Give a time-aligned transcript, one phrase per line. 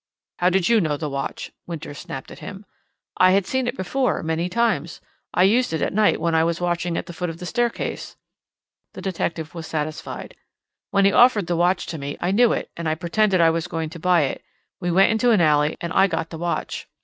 [0.39, 2.65] "How did you know the watch?" Winters snapped at him.
[3.17, 4.99] "I had seen it before, many times.
[5.31, 8.17] I used it at night when I was watching at the foot of the staircase."
[8.93, 10.35] The detective was satisfied.
[10.89, 13.67] "When he offered the watch to me, I knew it, and I pretended I was
[13.67, 14.43] going to buy it.
[14.79, 16.87] We went into an alley and I got the watch."